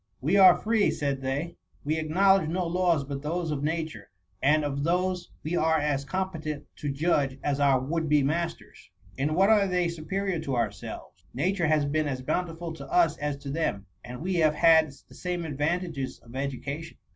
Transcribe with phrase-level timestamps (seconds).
[0.19, 4.09] We are free,^ said they;^^ we acknowledge no laws but those of nature/
[4.41, 8.89] and of those we are as competent to judge as our would be masters.
[9.15, 11.23] In what are they superior to ourselves?
[11.35, 15.13] Nature has been as bountiful to us as to them, and we have had the
[15.13, 16.97] same advantages of education.